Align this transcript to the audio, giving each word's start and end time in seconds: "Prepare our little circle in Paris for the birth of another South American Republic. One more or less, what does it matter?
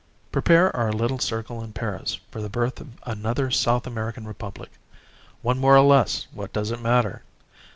"Prepare 0.31 0.75
our 0.75 0.91
little 0.91 1.19
circle 1.19 1.63
in 1.63 1.73
Paris 1.73 2.15
for 2.31 2.41
the 2.41 2.49
birth 2.49 2.81
of 2.81 2.87
another 3.03 3.51
South 3.51 3.85
American 3.85 4.25
Republic. 4.27 4.71
One 5.43 5.59
more 5.59 5.77
or 5.77 5.81
less, 5.85 6.25
what 6.33 6.51
does 6.51 6.71
it 6.71 6.81
matter? 6.81 7.21